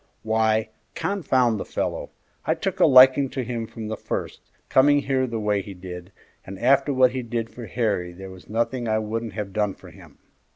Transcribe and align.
"Why, 0.23 0.69
confound 0.95 1.59
the 1.59 1.63
fellow! 1.63 2.09
I 2.43 2.55
took 2.55 2.79
a 2.79 2.87
liking 2.87 3.29
to 3.29 3.43
him 3.43 3.67
from 3.67 3.87
the 3.87 3.95
first, 3.95 4.41
coming 4.67 5.01
here 5.03 5.27
the 5.27 5.39
way 5.39 5.61
he 5.61 5.75
did, 5.75 6.11
and 6.43 6.57
after 6.57 6.91
what 6.91 7.11
he 7.11 7.21
did 7.21 7.51
for 7.51 7.67
Harry 7.67 8.11
there 8.11 8.31
was 8.31 8.49
nothing 8.49 8.87
I 8.87 8.97
wouldn't 8.97 9.33
have 9.33 9.53
done 9.53 9.75
for 9.75 9.91
him. 9.91 10.17